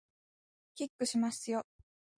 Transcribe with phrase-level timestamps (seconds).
[0.73, 1.63] キックしますよ